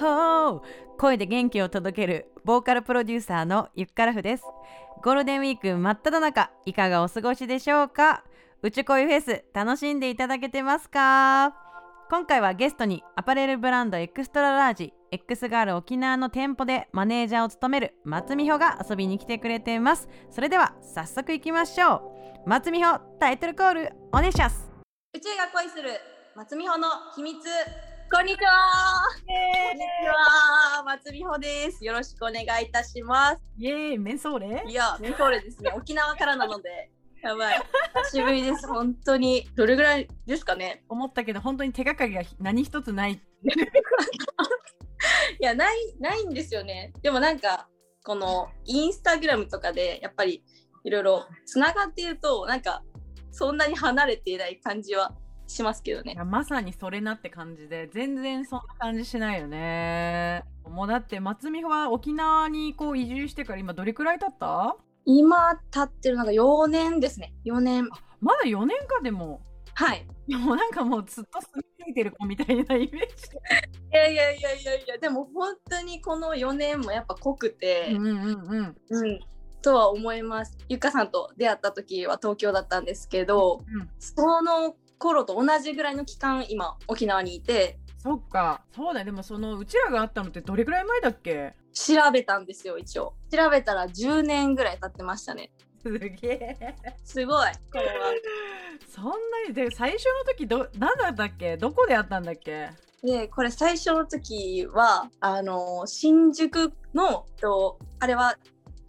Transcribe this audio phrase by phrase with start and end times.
[0.00, 0.60] ほー
[0.98, 4.44] 声で元気を届けるボーカルプロデューサーのゆっからふです。
[5.02, 8.24] ゴールデンウィーク真っ只中いかがお過ごしでしょうか？
[8.62, 11.54] うちこいフェス楽しんでいただけてますか？
[12.08, 20.08] 今回はゲストにアパレルブランドエクストララージ X ガール沖縄の店舗でマネージャーを務める松美穂が遊びに来てくれています。
[20.30, 21.96] それでは早速いきましょ
[22.46, 22.48] う。
[22.48, 24.70] 松美穂タイトルコールお願いします。
[25.14, 25.90] 宇宙が恋する
[26.34, 27.36] 松美穂の秘密。
[28.12, 28.50] こんにちは。
[29.26, 30.82] こんにちは。
[30.84, 31.84] 松美穂です。
[31.84, 33.40] よろしくお願いいたします。
[33.56, 34.64] イエーイメンソーレ？
[34.66, 35.72] いやメンソーレですね。
[35.76, 36.90] 沖縄からなので。
[37.22, 37.62] やばい。
[38.10, 38.66] 久しぶりです。
[38.66, 40.82] 本当にどれぐらいですかね？
[40.88, 43.12] 思ったけど本当に手がかりが何一つない。
[43.14, 43.20] い
[45.38, 46.92] やないないんですよね。
[47.02, 47.68] でもなんか
[48.04, 50.42] このインスタグラムとかでやっぱり
[50.82, 52.82] いろいろつながっているとなんか
[53.30, 55.14] そんなに離れていない感じは
[55.50, 56.12] しますけどね。
[56.12, 60.44] いやまさにそれなって感じで全然そんな感じしないよね。
[60.68, 64.76] もうだって松美穂は沖縄にこう移住してから今どれくらい経った？
[65.04, 67.32] 今経ってるのが4年ですね。
[67.44, 67.88] 4年。
[68.20, 69.40] まだ4年かでも？
[69.74, 70.06] はい。
[70.28, 73.00] もうなんかもうずっと住み着いてる子みたいなイメージ。
[73.92, 77.88] いやいやいやいやいやでも本当にこの4年もやっぱ濃くて。
[77.92, 78.16] うんうん
[78.48, 78.76] うん。
[78.90, 79.20] うん。
[79.62, 80.56] とは思います。
[80.68, 83.90] ゆかさんと出会った時は東京だったんですけどうん。
[83.98, 87.78] その頃と同じぐらいの期間今沖縄にいて。
[87.98, 88.62] そっか。
[88.74, 89.06] そうだよ。
[89.06, 91.54] でもそのうちらがあったのってどれくらい前だっけ？
[91.72, 93.14] 調べたんですよ一応。
[93.30, 95.50] 調べたら10年ぐらい経ってましたね。
[95.82, 96.76] すげえ。
[97.02, 97.92] すごいこれは。
[98.88, 99.12] そんな
[99.48, 101.56] にで最初の時ど何だったっけ？
[101.56, 102.70] どこでやったんだっけ？
[103.02, 108.36] でこれ最初の時はあの新宿のとあれは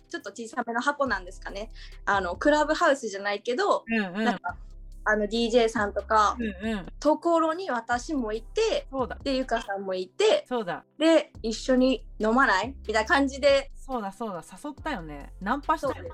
[0.10, 1.70] ちょっと小さめの箱なんですかね。
[2.06, 4.26] あのクラブハウスじゃないけどうんうん。
[4.26, 4.58] なんか
[5.04, 6.86] あの DJ さんとかうんうん。
[7.00, 9.18] ところに私もいてそうだ。
[9.24, 10.84] でゆかさんもいてそうだ。
[10.98, 13.72] で一緒に飲まないみたいな感じで。
[13.76, 14.44] そうだそうだ。
[14.64, 15.34] 誘ったよね。
[15.42, 16.10] ナンパしたよね。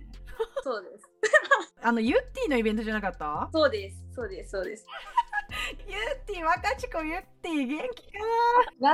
[0.64, 1.09] そうです。
[1.84, 3.50] あのユッティのイベントじゃなかった？
[3.53, 4.03] そうです。
[4.16, 4.52] そうです。
[4.52, 4.86] そうです。
[5.88, 8.19] ユッティ若ち子ユッティ元気か。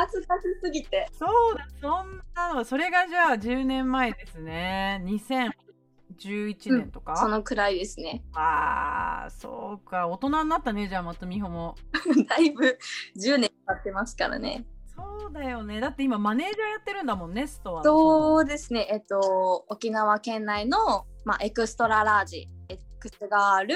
[0.08, 1.08] 懐かしすぎて。
[1.12, 2.64] なそうだそんなの。
[2.66, 5.02] それがじゃあ10年前ですね
[6.20, 8.24] 2011年とか、そのくらいですね。
[8.34, 10.08] あーそうか。
[10.08, 11.76] 大人になったねじゃあ松美穂も。
[12.28, 12.78] だいぶ
[13.18, 14.66] 10年経ってますからね。
[14.96, 15.80] そうだよね。
[15.80, 17.84] だって今マネージャーやってるんだもんねストアの。
[17.84, 18.88] そうですね。
[18.92, 23.76] えっと沖縄県内の、まあ、エクストララージ X ガール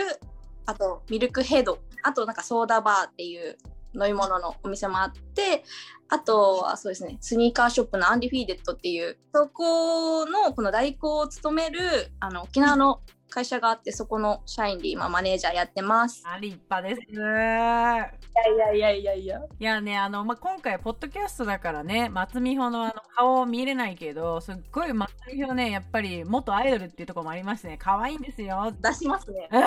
[0.65, 1.79] あとミルクヘッド。
[2.03, 3.57] あとなんかソーダバーっていう
[3.99, 5.63] 飲み物のお店もあって
[6.09, 16.23] あとはそうですねスニーカーショップのアンディフィーデッドっていうそこのこの代行を務めるあの沖縄の会社があってそこの社員で今マネージャーやってます。
[16.25, 18.05] あ立派ですいや
[18.47, 19.39] いやいやいやいや。
[19.59, 29.49] いやねあの、まあ、今回ポッドキャストだからね松美穂のあの顔見れないけどすっごい松美穂ねやっぱり元アイドルっていうところもありましてね可愛いんですよ出しますね。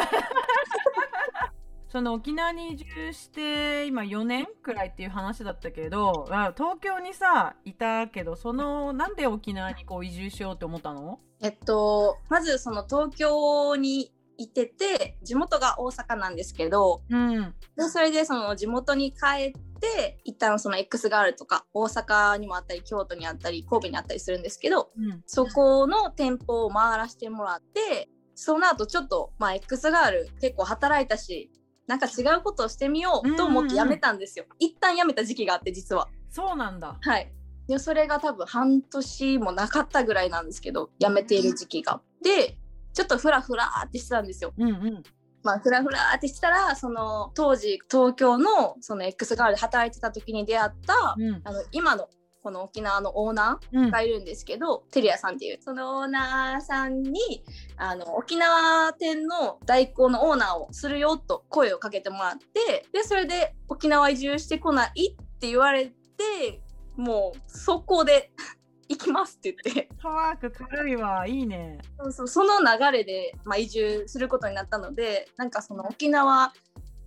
[1.91, 11.19] その沖縄に移住して今4年くらいっていう話だったけどあ東京にさいたけどそのなんで沖縄にこう移住しようって思ったの？
[11.43, 17.55] えっと、まずその東京にいてて地元が大阪なんですけどうん。
[17.77, 25.23] でそれでその地元に帰って一旦その X ガールとか大阪にもあったり京都にあったり神戸にあったりするんですけどうん。
[25.27, 31.51] そこの店舗を回らせてもらってその後ちょっと、まあ、X ガール結構働いたし
[31.91, 37.33] なんか違うことをしてみようと思って辞めたんですよ、一旦辞めた時期があって実はそうなんだはい。
[37.67, 42.01] で、それが多分半年もなかったぐらいなんですけど、辞めている時期が。
[42.23, 42.57] で、
[42.93, 44.53] ちょっとフラフラーってしてたんですよ。
[44.57, 45.03] うんうん
[45.43, 52.09] まあ、フラフラーってしてたら、その、当時、東京の、その X ガールで働いてた時に出会った、うんあの、今の、
[52.43, 53.85] この沖縄のオーナうん。
[53.89, 57.45] ーがいるんですけど、テリアさんっていう、そのオーナーさんに、
[57.77, 66.63] あの、沖縄店の代行のオーナーをするよと声をかけてもらって、で、それで沖縄移住してこないって言われて、
[66.97, 68.33] もう、速攻で
[68.89, 71.25] 行きますって言って、パワーク軽いわ。
[71.27, 71.79] いいね。
[72.01, 72.29] そうそう。
[72.29, 76.53] その流れで、まあ、移住することになったので、なんかその沖縄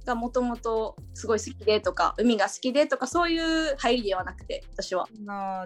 [0.05, 5.07] がもともとすごい好きでとか、海が好きでとか、そういう入りではなくて、私は。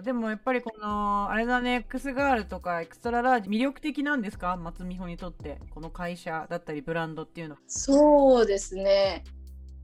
[0.02, 4.56] でもやっぱりこのあれだね X ガールとかエクストララージ魅力的なんですか？
[4.56, 9.24] 松美穂にとってこの会社だったりブランドっていうのはそうですね。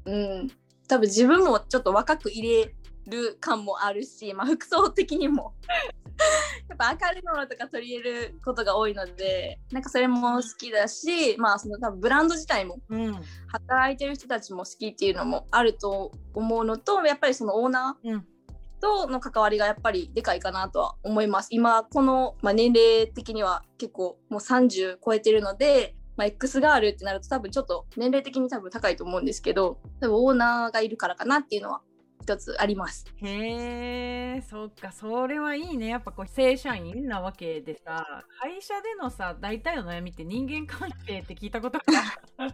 [0.05, 0.51] うん。
[0.87, 2.75] 多分自分もちょっと若く入れ
[3.07, 5.55] る感もあるし、まあ、服装的にも
[6.97, 13.15] ぱ明るいものとか取り入れることが多いのでなんかそれも好きだしまあその多分ブランド自体もうん
[13.49, 18.23] 働いてる人たちも好きっていうのもあると思うのとやっぱりそのオーナうんー
[18.85, 21.49] との関わりがやっぱりでかいかなとは思います。
[21.51, 31.81] 今この、まあ、年齢的には結構もう30超えてるので、まあ、X ガールってなると多分ちょっと年齢的に多分高いと思うんですけど多分オーナーがいるからかなっていうのは
[32.25, 33.05] 一つあります。
[33.17, 34.93] へえそっか。
[34.93, 35.89] それはいいね。
[35.89, 41.85] やっぱこう正社員なわけでさ会社でのさ大体の悩みって人間関係って聞いたことが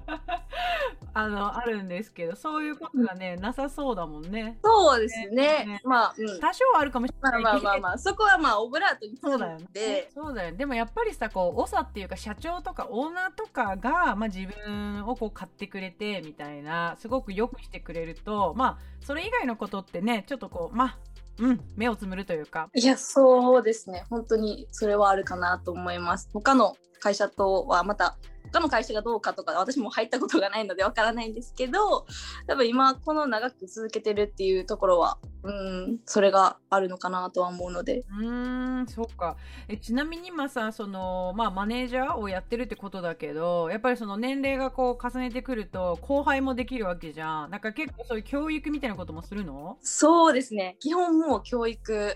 [1.14, 4.58] あのあるんですけどそういうことがねなさそうだもんね。
[4.62, 5.64] そうですね。
[5.64, 5.80] ね。
[5.84, 6.40] まあ、うん。
[6.40, 9.66] 多少はあるかもしれまあないまあまあまあ、そこはまあオブラートにそうだよね。
[9.72, 10.56] で、そうだよね。
[10.56, 20.98] でもやっぱりさこう長っていうか社長とかオーナーとかが、まあ、自分をこう買ってくれてみたいなすごくよくしてくれるとまあそれ以外のことってねちょっとこうまあ
[21.38, 24.04] うん目をつむるというかいや、そうですね。
[24.10, 26.28] 本当にそれはあるかなと思います。
[26.32, 28.18] 他の会社とはまた、
[28.52, 32.06] 他の会社がどうかとか、私も入ったことがないのでわからないんですけど、
[32.46, 38.04] 多分今この長く続けてるっていうところは、うん、それがあるのかなとは思うので。
[38.20, 39.36] うーんそうか
[39.68, 49.76] えちなみに今さその、まあ、マネージャーをやってるってことだけどやっぱりその年齢がこう重ねてくると後輩もできるわけじゃんなんか結構そういう教育みたいなこともするの？
[49.82, 50.76] そうですね。
[50.80, 52.14] 基本もう教育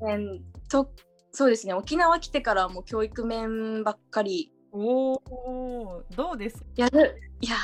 [0.00, 0.90] 面と、
[1.32, 1.74] そうですね。
[1.74, 6.64] 沖縄来てからはもう教育面ばっかりおおどうです？
[6.76, 7.20] やる。
[7.40, 7.56] いや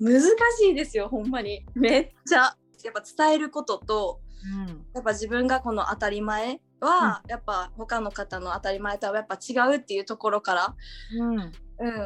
[0.00, 0.22] ー、難
[0.58, 1.64] しいですよ、ほんまに。
[1.74, 2.56] めっちゃ。
[2.82, 10.74] やっぱ伝えることと、うんやっぱ自分がこの当たり前は、やっぱ他の方の当たり前とはやっぱ違うっていうところから、
[11.18, 11.52] うんうん、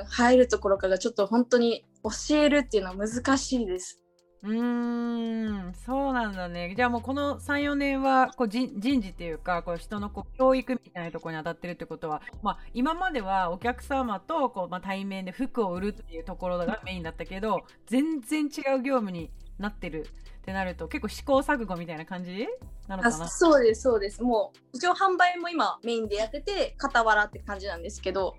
[0.07, 4.01] 入るところからちょっと本当に教えるっていうのは難しいです。
[4.45, 6.75] うーんそうなんだね。
[6.77, 22.47] じゃあもうこの34年はこう人人事っていうかこう人のこう教育みたいなところに当たってるってことは、まあ、今まではお客様とこう、まあ、対面で服を売るっていうところがメインだったけど全然違う業務になってるってなると結構試行錯誤みたいな感じ
[22.87, 23.29] なのあかな？
[23.29, 24.23] そうですそうです。
[24.23, 28.37] もう一応販売も今メインでやってて傍らって感じなんですけど、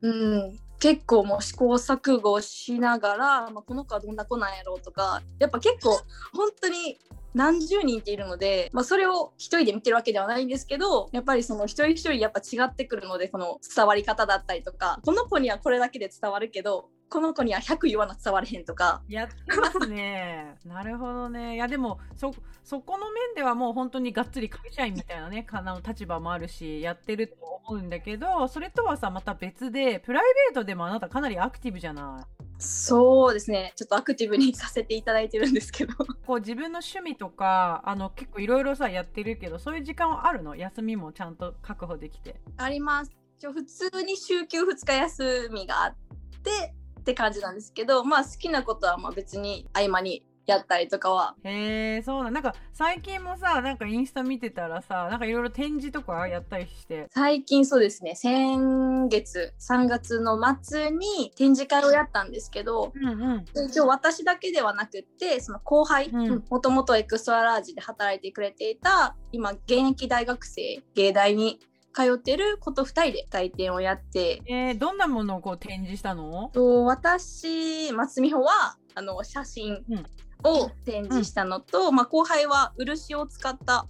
[0.00, 5.90] うん、結構もう試行錯誤しながら、まあ、この子はどんな子なんやろうとかやっぱ結構
[6.34, 6.98] 本当に
[7.34, 20.56] 何十人っているので、まあ、それを一人で見てるわけではないんですけどやっぱりその一人一人やっぱ違ってくるのでこの伝わり方だったりとかこの子にはこれだけで伝わるけどこの子には100言わな伝われへんとかやってますね。
[20.64, 21.56] なるほどね。
[21.56, 22.32] いやでもそ
[22.64, 27.34] そこの面ではもう本当にがっつり会社員みたいなね かな立場もあるしやってると
[27.66, 32.44] 思うんだけどそれとはさまた別でプライベートでもあなたかなりアクティブじゃない？
[32.58, 35.94] そうですねちょっとアクティブにさせていただいてるんですけど
[36.26, 40.56] こう自分の趣味とかあの結構いろいろさやってるけどそういう時間はあるの？
[40.56, 42.40] 休みもちゃんと確保できて。
[42.56, 43.10] あります
[43.42, 45.96] 普通に週休2日休みがあっ
[46.44, 51.36] てって感じなんですけどまあ好きなことはまあ別に合間にやったりとかは。
[51.44, 52.32] へえそうなん。
[52.32, 57.06] なんか最近もさなんかインスタ見てたらさなんかいろいろ展示とかやったりして。
[57.10, 58.14] 最近そうですね。
[58.16, 63.44] 先月3月の末に展示会をやったんですけどうんうん。
[63.44, 66.44] で一応私だけではなくってその後輩うん。
[66.50, 71.60] もともとエクストララージで働いてくれていた今現役大学生芸大に
[71.94, 74.42] 通ってる子と2人で体験をやって。
[74.46, 76.50] えー、どんなものをこう展示したの？
[76.52, 80.06] と私松美穂はあの写真うん。
[80.44, 83.86] を展示したのと、まあ、後輩は漆を使った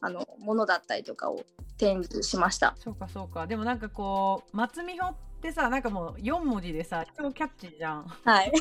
[0.00, 1.44] あのものだったりとかを
[1.78, 2.74] 展示しました。
[2.78, 3.46] そうかそうか。
[3.46, 8.06] でもなんかこう松美穂ってさなんかもう4文字でさ超キャッチーじゃん。
[8.24, 8.52] はい、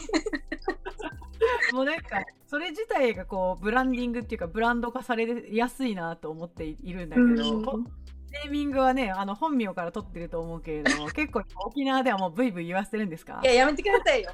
[1.73, 7.88] もうなんかそれ自体がこうブランディングっていうかブランド化されやすいなと思っているんだけど、うん
[8.34, 13.40] ネーミングはねあの本名から取ってると思うけれども 結構沖縄ではもうブイブイ言わせてるんですか？
[13.44, 14.32] いややめてくださいよ。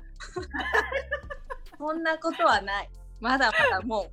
[1.77, 2.89] そんなことはない。
[3.19, 4.11] まだまだもう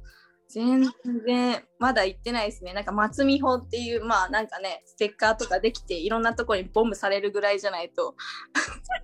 [0.48, 0.84] 全
[1.26, 2.72] 然まだ行ってないですね。
[2.72, 8.14] なんか松美穂っていうまあなんかねステッカーとかできていろんなところにボムされるぐらいじゃないと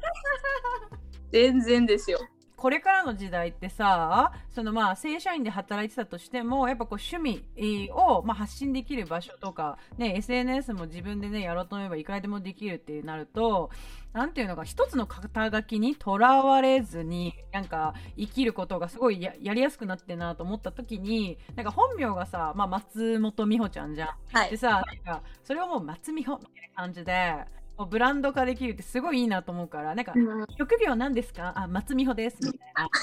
[1.32, 2.18] 全然ですよ。
[2.62, 13.70] これからの時代ってさそのまあ正社員で働いてたとしてもやっぱこう趣味をまあ発信できる場所とか、ね、SNS も自分でねやろうと思えばいくらでもできるってなると
[14.12, 24.08] なんていうのか一つの肩書きにとらわれずになんか生きることがすごいややりやすくなってんなと思った時になんか本名がさ、まあ、松本美穂ちゃんじゃん。
[24.32, 24.50] はい。
[24.50, 27.44] でさなんかそれをもう松美穂みたいな感じで
[27.90, 31.52] ブランド化できるってすごいいいなと思うからなんかうん職業なんですか？
[31.56, 32.36] あ、松美穂です。
[32.40, 32.88] みたいな。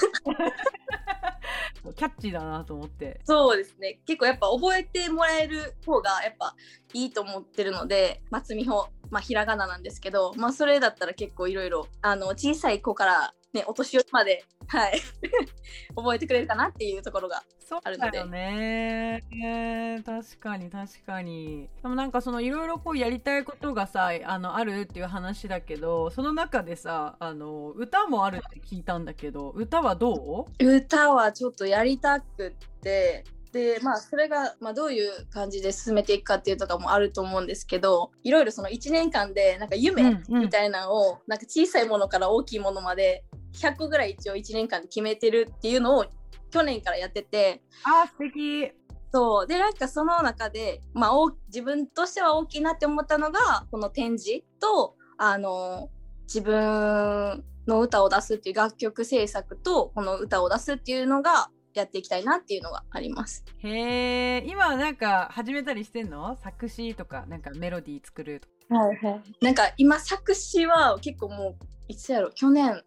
[1.96, 3.20] キャッチーだなと思って。
[3.24, 6.54] そうですね結構やっぱ覚えてもらえる方がやっぱ
[6.92, 15.00] いいと思ってるので松美穂まあひらがななんですけどまあそれだったら結構いろいろあの小さい子からねお年寄りまではい。
[15.96, 18.12] 覚えてくれるかなっていうところがそうあるので。
[18.12, 21.68] だよね、えー確かに確かに。
[21.82, 30.76] でもなんかそのいろいろこうやりたいことがさあのあるっていう話だけどその中でさあの歌もあるって聞いたんだけど歌はどう？
[30.76, 33.24] 歌はちょっとやりたくって。
[33.52, 40.40] でまあそれが、まあ、どういう感じで進めていくかっていうとかもあると思うんですけどいろいろその1年間でなんか夢うんうん。
[40.42, 46.06] みたいなのを、なんか小さいものから大きいものまで100個ぐらい一応1年間で決めてるっていうのを
[46.50, 47.62] 去年からやってて。
[47.84, 48.72] あ素敵。
[49.12, 49.46] そう。
[49.46, 55.90] でなんかその中で、まあ、大自分としては大きいなって思ったのがこの展示とあの
[56.24, 63.44] 自分の歌を出すっていう楽曲制作とこの歌を出すっていうのがやっていきたいなっていうのがあります。
[63.58, 66.36] へえ今なんか始めたりしてんの？
[66.36, 68.82] 作詞とかなんかメロディー作るとか。
[68.82, 72.82] はいはい、なんか今作詞は結構もういつやろ去年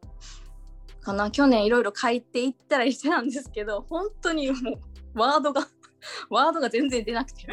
[1.04, 1.30] かな。
[1.32, 4.56] 去年いろいろ書いていったりしてたんですけど本当にも
[5.16, 5.68] うワードが
[6.30, 7.46] ワードが全然出なくて。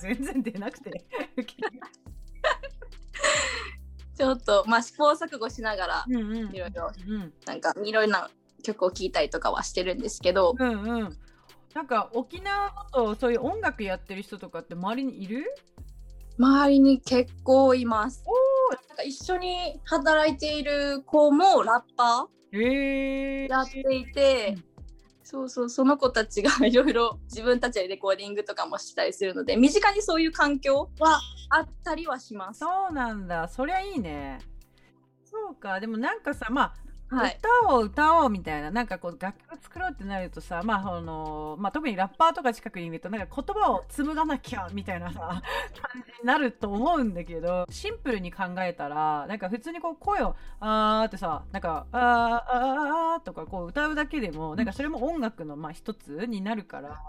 [0.00, 1.04] 全然出なくて。
[4.16, 6.12] ちょっとまあ試行錯誤しながらい
[6.58, 7.32] ろいろうん。
[7.46, 8.30] なんかいろいろな
[8.64, 10.54] 曲を聴いたりとかはしてるんですけど。
[10.58, 11.18] うんうん。
[11.74, 15.44] なんか沖縄だとそういう音楽やってる人とかって周りにいる？
[16.38, 18.24] 周りに結構います。
[18.88, 24.68] なんか一緒に働いている子もラッパーやっていて、うん
[25.30, 32.60] そうそうその子たちが いろいろ自分たちでレコーディングとかもしたりするので身近にそういう環境はあったりはします。
[32.60, 33.46] そうなんだ。
[33.46, 34.38] そりゃいいね。
[35.26, 35.80] そうか。
[35.80, 36.74] でもなんかさまあ
[37.10, 38.70] はい、歌を歌おうみたいな。
[38.70, 45.20] なんかこう楽曲作ろうってなるとさまああのまあ特にラッパーとか近くにいるとなんか言葉を紡がなきゃみたいなさ
[45.80, 57.00] 感じになると思うんだけどシンプルに考えたらなんか普通にこう声をあーってさなんかあーあーあーとかこう歌うだけでもなんかそれも音楽のまあ一つになるから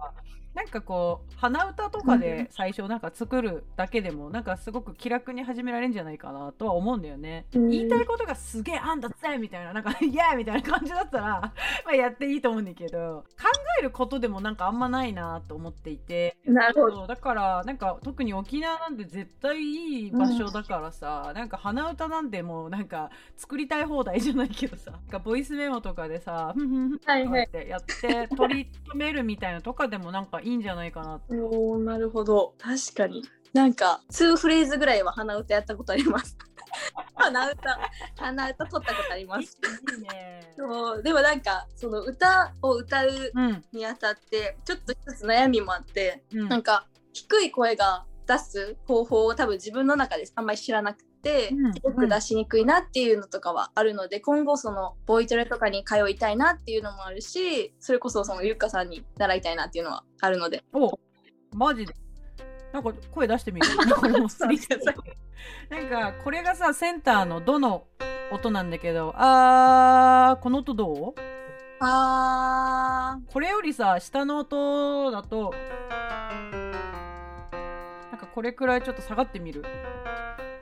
[0.54, 7.46] なんかこう鼻歌とかで最初なんか作るだけでもなんかすごく気楽に始められるんじゃないかなとは思うんだよね。
[7.54, 11.54] うん言いたいことがすげえあんだぜみたいななんかイエーイみたいな感じだったら
[11.86, 13.48] まあやっていいと思うんだけど考
[13.80, 17.08] えることでもなんかあんまないなと思っていてなるほど。
[17.08, 32.54] だからなんか特に沖縄なんて絶対いい場所だからさ、なんか鼻歌なんてもうなんか作りたい放題じゃないけどさなんかボイスメモとかでさふんふんふんとかはいはいってやって取り留めるみたいなとかでもなんかいいんじゃないかなおーなるほど。
[32.58, 33.24] 確かに。
[33.54, 36.38] なんか2フレーズぐらいは鼻歌やったことあります。
[37.16, 37.80] 鼻歌
[38.16, 39.58] 鼻歌取ったことあります。
[39.98, 40.54] いいね。
[40.56, 46.50] そうでもなんかその歌を歌ううんにあたってちょっと一つ悩みもあって、うん。
[46.50, 60.64] なんか低い声が出す方法を多分自分の中であんまり知らなくすごく出しにくいなっていうのとかはあるので今後そのボイトレとかに通いたいなっていうのもあるしそれこそそのゆっかさんに習いたいなっていうのはあるので。
[60.74, 60.98] お
[61.54, 61.94] マジで。
[62.72, 63.68] なんか声出してみる？
[65.70, 67.86] なんかこれがさセンターのどの
[68.32, 71.20] 音なんだけどあーこの音どう？
[71.82, 75.54] あこれよりさ下の音だと
[78.12, 79.64] なんかこれくらいちょっと下がってみる？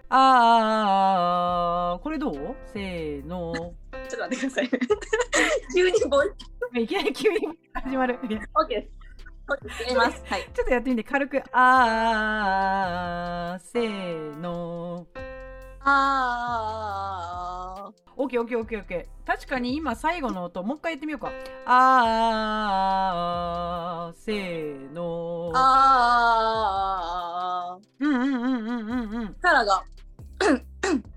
[0.09, 3.73] あーこれどうせーのちょっ
[4.09, 4.69] と待ってください
[5.75, 6.31] 急にボイ
[6.83, 7.39] いきなり急に
[7.73, 8.87] 始まるいや OK です
[9.49, 15.05] OK ですやりますはいちょっとやってみて軽くあーせーの
[15.81, 21.31] あオッケーオッケーオッケーオッケー確かに今最後の音もう一回やってみようか
[21.65, 29.83] あーせーのあーうんうんうんうんうんうんキャラが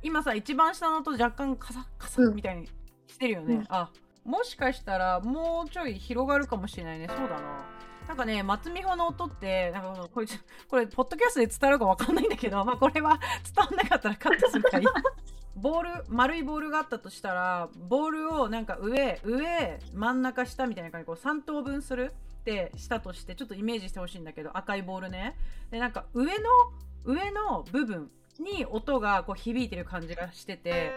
[0.02, 2.66] 今さ一番下の音若干カサッカサッみたいに
[3.06, 3.66] してるよね、うん。
[3.68, 3.90] あ
[4.24, 7.08] もしかしたらもうちょい広がるかもしれないね。
[7.08, 7.66] そうだな。
[8.08, 10.26] なんかね松美穂の音ってなんかこれ
[10.68, 14.86] これポッドキャストで伝わるかわかんないんだけど まあこれは伝わんなかったらカットするからいい。
[15.56, 25.36] ボール丸いボールがあったとしたらボールをなんか上上真ん中下みたいな感じでこう3等分するってしたとしてちょっとイメージしてほしいんだけど赤いボールね。
[25.70, 26.48] でなんか上の
[27.04, 30.92] 上の部分に音がこう響いてる感じがしてて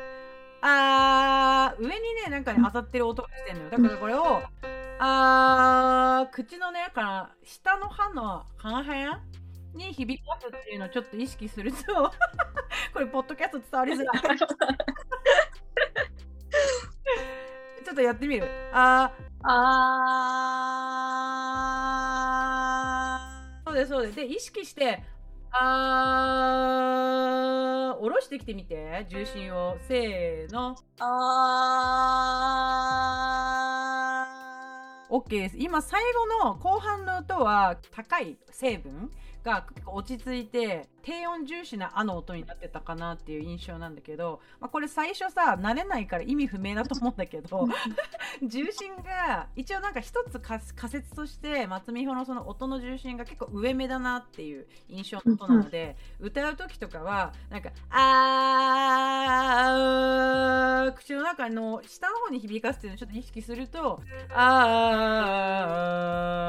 [0.62, 1.92] あー上に
[2.26, 3.70] ねなんかね当たってる音がしてんのよ。
[3.70, 4.42] だからこれを
[5.00, 9.06] あー口のねから下の歯のこの辺
[9.76, 11.78] に響かすっていうのをちょっと意識すると
[12.94, 14.38] これポッドキャスト伝わりづらい。
[17.84, 18.48] ちょっとやってみる。
[18.72, 19.24] あー。
[19.46, 19.74] あ
[23.66, 24.16] そうですそうです。
[24.16, 25.04] で意識して
[25.56, 29.78] あー下ろしてきてみて重心を。
[29.88, 30.76] せーの。
[31.00, 31.44] あ
[35.10, 35.58] OK です。
[35.60, 39.12] 今最後の後半の音は高い成分
[39.44, 47.68] が結構落ち着いて低音重視な「あ」の音になってたかなっていう印象なんだけど、まあ、これ最初さ慣れないから意味不明だと思うんだけど
[48.42, 64.02] 重心が一応なんか一つ仮説として松美穂のその音の重心が結構上目だなっていう印象の音なので歌う時とかはなんか「あー」口の中の下の方に響かすっていうのをちょっと意識すると
[64.34, 65.60] 「あ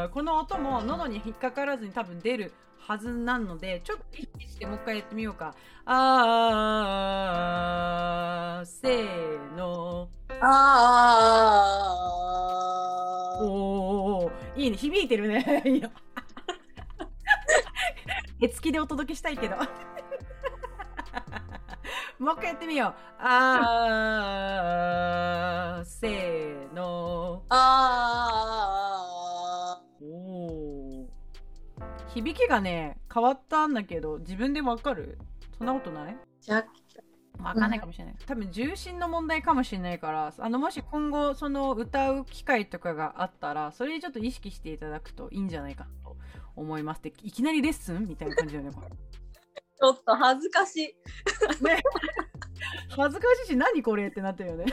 [0.08, 2.52] ー」この音も喉に引っかからずに多分出る
[2.86, 5.54] はずなのでちょっと意識してもう一回やってみようか。
[5.86, 10.10] あーせーの。
[10.40, 11.78] あ
[13.40, 15.62] おーいいね響いてるね。
[15.64, 15.90] いいよ
[18.38, 19.56] 絵付きでお届けしたいけど。
[22.18, 22.94] もう一回やってみよう。
[23.18, 27.44] あーせーの。
[27.48, 28.63] あ
[32.14, 35.18] 響きがね変わったんだけど自分でわかる？
[35.58, 36.16] そんなことない？
[36.40, 36.64] じゃ
[37.38, 46.16] わかんないかもしれない、多分重心の問題かもしれないからあのもし今後その歌う機会とかがあったらそれにちょっと意識していただくといいんじゃないかなと
[46.54, 50.94] 思いますでいきなりレッスンみたいな感じだよねちょっと恥ずかしい。
[52.96, 54.66] 恥ずかしいし何これってなったよね。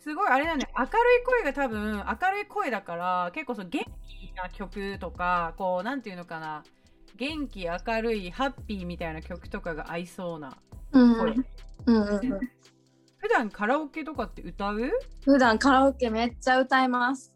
[0.00, 0.68] すごいあれだね。
[0.76, 0.92] 明るい
[1.24, 6.62] 声が多分明るい声だから結構その元気な曲とかこうなんていうのかな。
[7.16, 10.54] 元気明るいハッピーみたいな曲とかが合いそうな
[10.92, 11.16] うん。
[11.16, 11.34] 声、
[11.86, 12.40] うんうんうん。
[13.18, 14.90] 普段カラオケとかって歌う？
[15.24, 17.32] 普段カラオケめっちゃ歌います。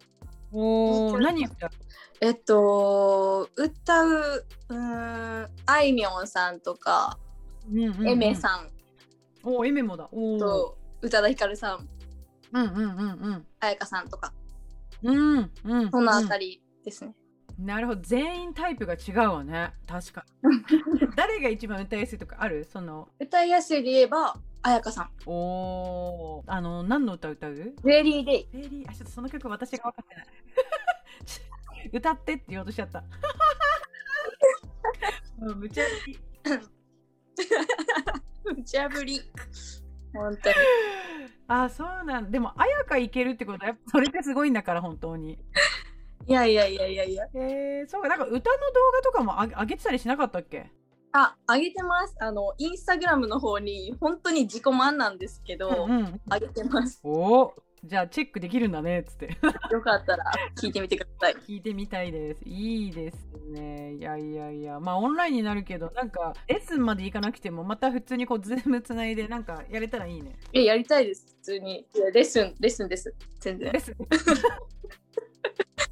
[0.52, 1.70] おーめっちゃ何歌う。
[2.20, 7.18] えっと、歌う、うーん、あいみょんさんとか、
[7.66, 8.08] うんうんうん。
[8.08, 8.70] エメさん。
[9.42, 10.06] おーエメもだ。
[10.12, 10.38] おー。
[10.38, 11.88] と、宇多田ヒカルさん、
[12.52, 13.46] うんうんうん。
[13.58, 14.34] 彩香さんとか、
[15.02, 15.90] うんうんうん。
[15.90, 17.14] そのあたりですね。
[17.58, 18.00] なるほど。
[18.02, 19.72] 全員タイプが違うわね。
[19.86, 21.08] 確かに。
[21.16, 22.64] 誰が一番歌いやすいとかある？
[22.64, 23.08] その。
[23.18, 25.10] 歌いやすいで言えば、彩香さん。
[25.26, 26.44] おー。
[26.46, 27.74] あの何の歌歌う？
[27.84, 28.48] レディーデイ。
[28.52, 30.26] レディーあちょっとその曲私が分かってない。
[31.92, 33.02] 歌ってって言おうとしちゃった。
[35.38, 36.18] もうむちゃぶり。
[38.56, 39.20] 無茶ぶり。
[40.14, 40.54] 本当に。
[41.48, 42.30] あそうなん。
[42.30, 45.38] でも綾香いけるってことはやっぱそれってすごいんだから本当に
[46.26, 47.26] いやいやいやいやいや。
[47.34, 48.50] えー、そうかなんか歌の動
[48.94, 50.70] 画とかもあげ上げてたりしなかったっけ？
[51.12, 52.14] あ、あげてます。
[52.20, 57.00] あの、インスタグラムの方に、本当に自己満なんですけど、うんうんあげてます。
[57.02, 57.52] おー
[57.82, 59.38] じゃあチェックできるんだねっつって
[59.72, 60.22] よかったら
[60.54, 61.34] 聞いてみてください。
[61.36, 62.42] 聞いてみたいです。
[62.44, 63.16] いいです
[63.50, 63.94] ね。
[63.94, 70.38] いやいやいや、まあオンラインになるけど、なんかレッスンまで行かなくても、また普通にこうズームつないで、なんかやれたらいいね。
[70.52, 71.24] え、やりたいです。
[71.38, 71.86] 普通に。
[72.12, 73.14] レッスン、レッスンです。
[73.38, 73.78] 全然レ。
[73.78, 73.96] ッスン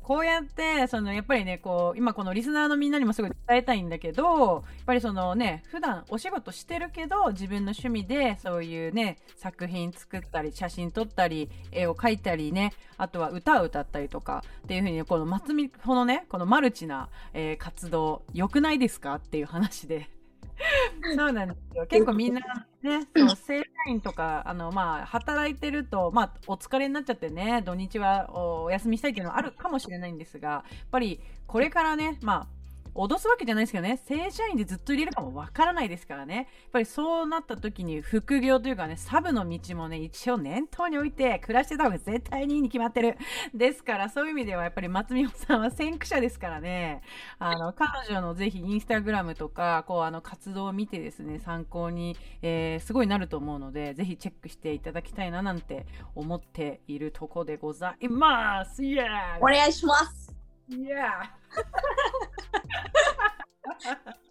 [0.09, 20.18] こうやってそのやっぱりねこう今このリスナーのみんなにもすごい伝えたいんだけどやっぱりそのね普段お仕事してるけど自分の趣味でそういうね作品作ったり写真撮ったり絵を描いたりねあとは歌を歌ったりとかっていう風にこの松見このねこのマルチな、えー活動良くないですかっていう話で。
[21.17, 21.87] そうなんですよ。
[21.87, 22.41] 結構みんな
[22.83, 32.58] ねそう正社員とかあのまあ働いてるとまあお疲れになっちゃってね土日はおお休みしたいっていうのはあるかもしれないんですがやっぱりこれからねまあ
[32.99, 33.97] 脅すわけじゃないですけどね。
[33.97, 36.35] 正社員でずっと入れるかもわからないですからね。
[36.35, 43.17] やっぱりそうなった時に副業というかねサブの道もね一応念頭に置いて暮らしてた方が絶対にいいに決まってる。
[43.55, 47.03] ですからそういう意味ではやっぱり松美穂さんは先駆者ですからね。
[47.39, 58.83] あの彼女のぜひインスタグラムとかこうあの活動を見てですね参考に、えーすごいなると思うのでぜひチェックしていただきたいななんて思っているとこでございます。
[58.83, 59.07] イエ
[59.41, 60.38] お願いします。
[60.71, 60.95] ーイイエ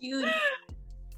[0.02, 0.30] 急にー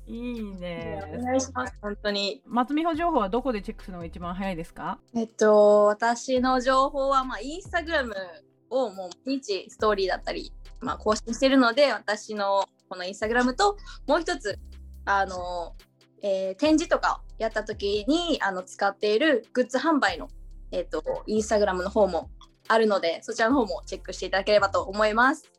[0.08, 1.78] いいねお願いします。
[1.82, 2.42] 本当に。
[2.46, 5.00] 松美穂情報はどこでチェックするのが一番早いですか？
[5.16, 8.16] えっと、私の情報は、まあ、インスタグラム
[8.72, 10.52] をもう毎日ストーリーだったり、
[10.82, 13.78] まあ、更新してるので、私のこのインスタグラムと、
[14.08, 14.58] もう一つ、
[15.06, 15.76] あの、
[16.24, 20.28] えー展示とかやった時にあの使っているグッズ販売の、
[20.72, 22.30] えっと、インスタグラムの方も
[22.70, 25.52] あるので、そちらの方もチェックしていただければと思います。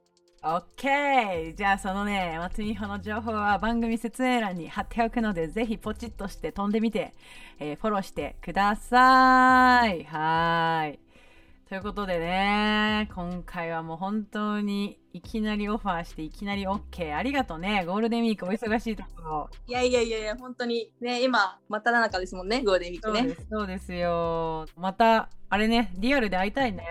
[0.43, 1.55] OK!
[1.55, 7.13] じゃあそのね、松美穂の情報は番組説明欄に貼っておくので、ぜひポチッとして飛んでみて、
[7.59, 10.05] えーフォローしてください。
[10.05, 11.10] はーい。
[11.71, 17.15] ということでね、今回はもう本当にいきなりオファーしていきなり OK。
[17.15, 17.85] ありがとうね。
[17.85, 19.51] ゴールデンウィークお忙しいところ。
[19.69, 23.21] いやいやいやいや、本当にね、今、真っ只中ですもんね、ゴールデンウィークね。
[23.21, 24.67] そうです、そうですよ。
[24.77, 26.85] また、あれね、リアルで会いたいね。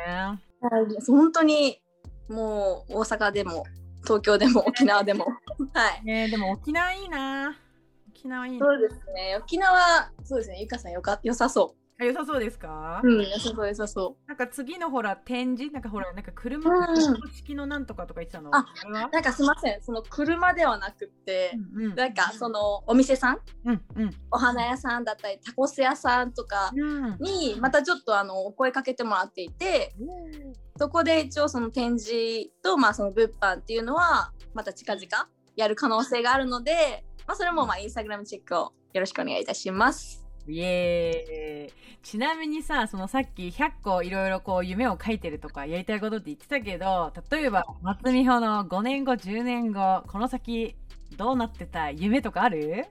[1.05, 1.81] 本当に、
[2.29, 3.65] もう大阪でも、
[4.03, 5.25] 東京でも沖縄でも。
[5.75, 6.05] はい。
[6.05, 7.53] ねでも沖縄いいな。
[8.11, 8.65] 沖縄いいな。
[8.65, 9.37] そうですね。
[9.43, 10.61] 沖縄、そうですね。
[10.61, 11.78] ゆかさんよか良さそう。
[12.01, 13.01] あ良さそうですか？
[13.03, 15.73] うん、良さそう、良さそなんか次のほら展示？
[15.73, 17.31] なんかほらなんか車うん。
[17.33, 18.65] 式のなんとかとか言ってたの、あ。
[18.89, 19.81] なんかすいません。
[19.81, 24.11] その車ではなくって、うんうんなんかそのお店さん、うんうん。
[24.31, 27.17] お花屋さんだったり、タコス屋さんとかうん。
[27.19, 29.93] に、またちょっとあの、お声かけてもらっていて、
[30.77, 35.05] そこで一応その展示と、まあその物販っていうのは、また近々
[35.57, 40.28] やる可能性があるので、まあそれもまあインスタグラムチェックをよろしくお願いいたします。
[40.49, 41.73] イエーイ。
[42.01, 50.75] ちなみにさそのさっき100個いろいろこう夢を書いてるとかやりたいことって言ってたけど例えば松美穂の5年後10年後この先
[51.17, 52.85] どうなってた夢とかある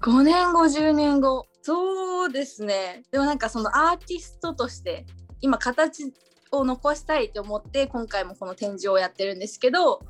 [0.00, 1.46] ？5年後10年後。
[1.62, 3.04] そうですね。
[3.10, 5.06] でもなんかそのアーティストとして
[5.40, 6.12] 今形
[6.50, 10.00] を残したいと思って今回もこの展示をやってるんですけど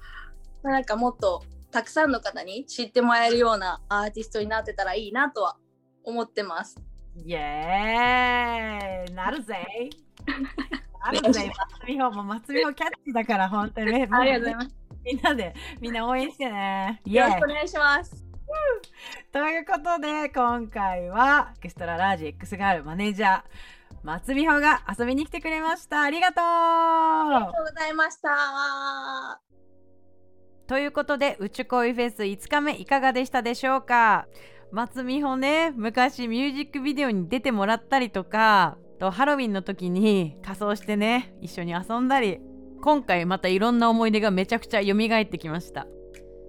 [0.62, 5.56] まあなんかもっとたくさんの方に知ってもらえるようなアーティストになってたらいいなとは
[6.04, 6.76] 思ってます。
[7.16, 9.56] イエーイなるぜ
[11.04, 14.76] なるぜ 松美穂も松美穂キャッチだから本当に ねありがとうございます。
[15.04, 18.24] みんなでみんな応援してねよろしくお願いします。
[19.32, 23.42] ということで今回はエクストララージ X ガールマネージャー
[24.02, 29.40] 松美穂が遊びに来てくれましたありがとありがうとうございました。
[30.66, 34.26] ということで宇宙恋フェス5日目いかがでしたでしょうか？
[34.72, 42.40] 松美穂ね昔ミュージックビデオに出てもらったりとかとハロウィンの時に仮装してね一緒に遊んだり
[42.80, 45.86] 今回またいろんな思い出がめちゃくちゃ蘇ってきました。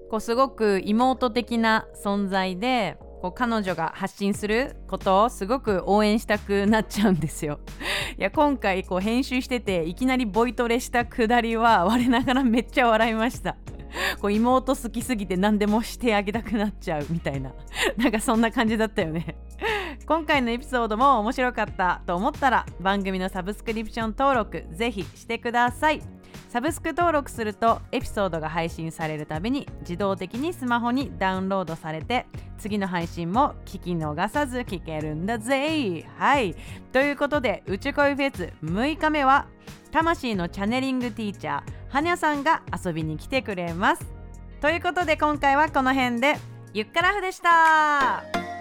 [0.09, 7.59] こうすごく妹的な存在でこう彼女が発信することをすごく応援したくなっちゃうんですよ。
[8.17, 13.57] いや今回こう編集してていきなりボイトレしたくだりは我ながらめっちゃ笑いました。
[14.21, 17.51] こう妹好きすぎて何でもしてあげたくなっちゃうみたいな。
[17.97, 19.35] なんかそんな感じだったよね。
[20.05, 26.14] 今回のエピソードも面白かったと思ったら番組のサブスクリプション登録ぜひしてください。
[26.55, 36.05] サブスク登録するとエピソードが配信されるたびに自動的にスマホにダウンロードされて次の配信も聞き逃さず聞けるんだぜ。
[36.17, 36.55] はい。
[36.93, 39.47] ということで宇宙恋フェス6日目は
[39.91, 44.05] 魂のチャネリングティーチャーはにゃさんが遊びに来てくれます。
[44.61, 46.37] ということで今回はこの辺で。
[46.73, 48.54] ゆっからふでした。